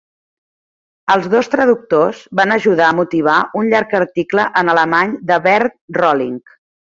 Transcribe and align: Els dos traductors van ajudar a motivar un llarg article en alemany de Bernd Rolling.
Els 1.15 1.27
dos 1.33 1.49
traductors 1.55 2.21
van 2.39 2.53
ajudar 2.55 2.87
a 2.87 2.95
motivar 3.01 3.35
un 3.61 3.69
llarg 3.75 3.95
article 4.01 4.47
en 4.63 4.75
alemany 4.75 5.15
de 5.33 5.39
Bernd 5.45 6.01
Rolling. 6.01 6.43